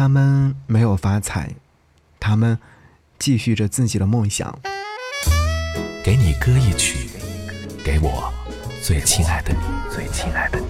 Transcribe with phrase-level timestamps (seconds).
[0.00, 1.50] 他们没有发财，
[2.20, 2.56] 他们
[3.18, 4.56] 继续着自己的梦想。
[6.04, 7.10] 给你歌一曲，
[7.84, 8.32] 给我
[8.80, 9.58] 最亲爱的你，
[9.92, 10.66] 最亲爱的你。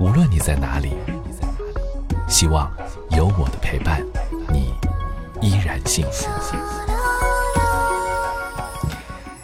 [0.00, 0.94] 无论你在哪里，
[2.30, 2.72] 希望
[3.10, 4.02] 有我的陪伴，
[4.50, 4.72] 你
[5.42, 6.26] 依然幸福。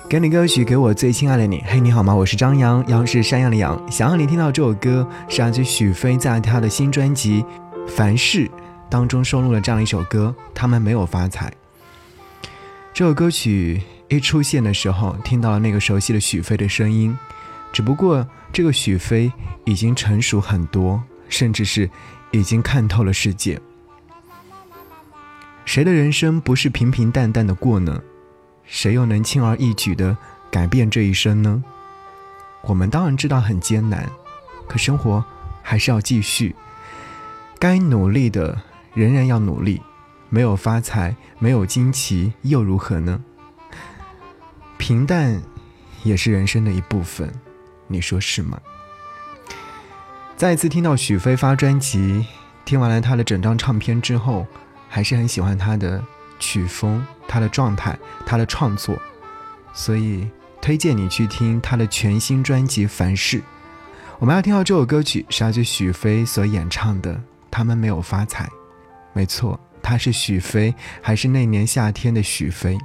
[0.09, 1.63] 给你歌曲，给我最亲爱的你。
[1.67, 2.15] 嘿，你好吗？
[2.15, 3.79] 我是张扬，杨是山羊的羊。
[3.91, 7.43] 想让你听到这首歌，是来自许飞在他的新专辑
[7.87, 8.47] 《凡事》
[8.89, 10.35] 当中收录了这样一首歌。
[10.55, 11.52] 他们没有发财。
[12.95, 17.15] 这首歌曲一出现的时候，听到了那个熟悉的许飞的声音，
[17.71, 19.30] 只不过这个许飞
[19.66, 21.91] 已经成熟很多，甚至是
[22.30, 23.61] 已经看透了世界。
[25.66, 28.01] 谁的人生不是平平淡淡的过呢？
[28.69, 30.17] 谁又能轻而易举地
[30.51, 31.65] 改变这一生呢？
[32.63, 34.07] 我们当然知道很艰难，
[34.69, 35.25] 可生活
[35.63, 36.55] 还是要继续。
[37.59, 38.61] 该努力的
[38.93, 39.81] 仍然要努力，
[40.29, 43.25] 没有发财，没有惊奇又如何呢？
[44.77, 45.41] 平淡
[46.05, 47.32] 也是人生的一部分，
[47.87, 48.60] 你说是吗？
[50.37, 52.27] 再一次听到许飞发专辑，
[52.66, 54.47] 听完了他的整张唱片之后，
[54.88, 56.05] 还是很喜欢他的。
[56.39, 58.99] 曲风、他的状态、他的创作，
[59.73, 60.29] 所以
[60.61, 63.39] 推荐你去听他的全新专辑《凡事》。
[64.19, 67.15] 我们要听到这首歌曲是来自许飞所演唱的
[67.50, 68.44] 《他们没有发财》。
[69.12, 72.77] 没错，他是许飞，还是那年夏天的许飞。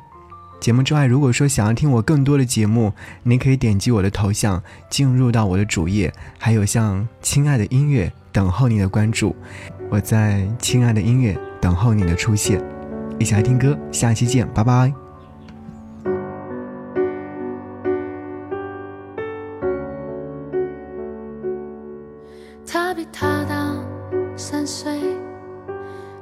[0.60, 2.94] 节目之外，如果说想要听我更多的节目，
[3.24, 9.36] 您可以点击我的头像进入到我的主页，还有像“亲爱的音乐”等候你的关注。
[9.90, 12.64] 我在“亲爱的音乐”等候你的出现。
[13.24, 14.94] 一起来听歌，下期见，拜拜。
[22.68, 23.74] 他比他大
[24.36, 25.00] 三岁，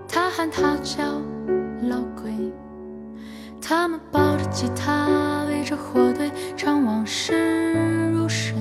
[0.07, 1.03] 他喊他叫
[1.89, 2.31] 老鬼。
[3.59, 8.56] 他们抱着吉他，围着火堆，唱往事如水。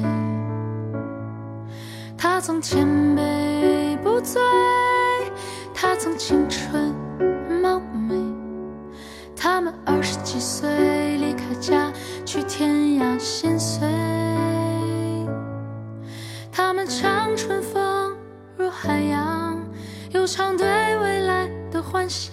[2.17, 4.41] 他曾千杯不醉，
[5.75, 6.91] 他曾青春。
[10.33, 11.93] 几岁离开家
[12.25, 12.71] 去天
[13.01, 13.85] 涯心碎，
[16.53, 18.17] 他们唱春风
[18.57, 19.61] 如海洋，
[20.13, 20.69] 又唱对
[20.99, 22.31] 未来的幻想。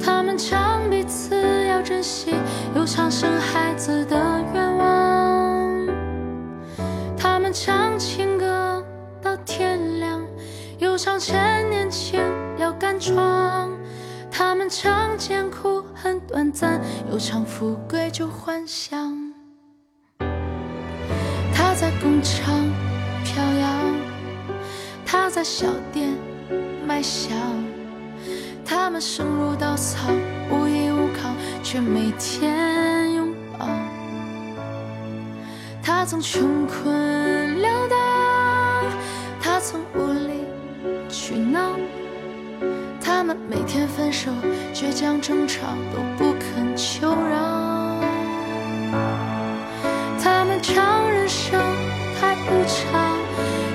[0.00, 1.34] 他们唱彼此
[1.66, 2.32] 要珍惜，
[2.76, 4.16] 又唱生孩子的
[4.54, 5.88] 愿望。
[7.18, 8.80] 他们唱情歌
[9.20, 10.24] 到天亮，
[10.78, 12.20] 又唱趁年轻
[12.56, 13.68] 要敢闯。
[14.34, 19.14] 他们唱艰苦很短暂，又唱富贵就幻想。
[21.54, 22.54] 他在工厂
[23.22, 23.94] 飘扬，
[25.04, 26.16] 他在小店
[26.86, 27.36] 卖香。
[28.64, 30.08] 他们生如稻草，
[30.50, 31.28] 无依无靠，
[31.62, 33.68] 却每天拥抱。
[35.82, 36.90] 他曾穷困
[37.60, 37.96] 潦倒，
[39.42, 40.46] 他曾无理
[41.10, 41.76] 取闹。
[43.22, 44.32] 他们每天分手、
[44.74, 45.60] 倔强争吵，
[45.94, 48.00] 都不肯求饶。
[50.20, 51.56] 他们唱人生
[52.20, 53.16] 太无常，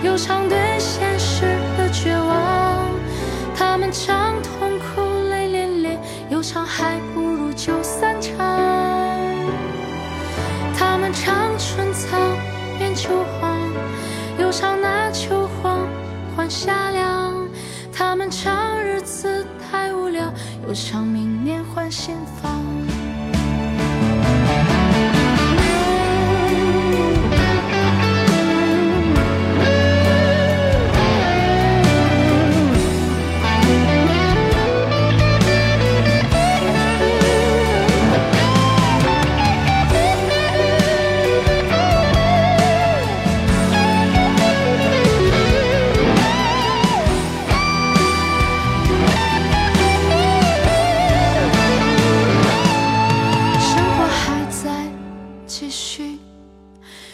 [0.03, 1.45] 又唱对现实
[1.77, 2.89] 的绝望。
[3.55, 5.06] 他们唱痛苦
[20.77, 22.66] 想，明年换新房。
[55.59, 56.19] 继续，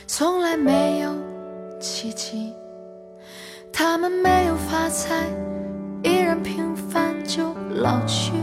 [0.06, 1.16] 从来没有
[1.80, 2.52] 奇迹。
[3.72, 5.16] 他们没有发财，
[6.04, 8.34] 依然平凡就老去。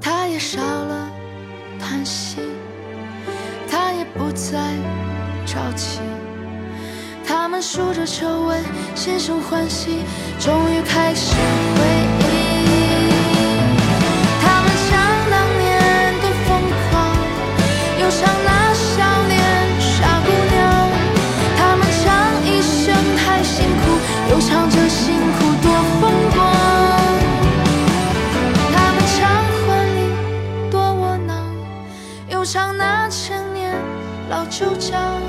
[0.00, 1.10] 他也少了
[1.80, 2.36] 叹息，
[3.68, 4.76] 他也不再
[5.44, 5.98] 着急。
[7.26, 8.62] 他们数着皱纹，
[8.94, 10.04] 心生欢喜，
[10.38, 11.34] 终于开始。
[32.38, 33.74] 又唱那千年
[34.30, 35.20] 老旧账。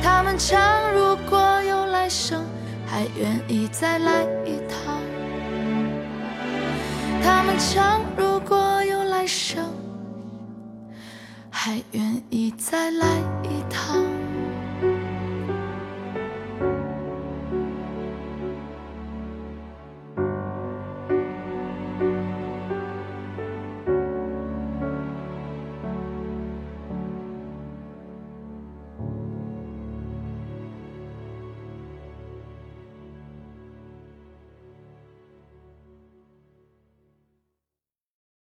[0.00, 2.44] 他们唱如果有来生，
[2.86, 5.00] 还愿意再来一趟。
[7.20, 9.64] 他们唱如果有来生，
[11.50, 13.08] 还愿意再来
[13.42, 14.05] 一趟。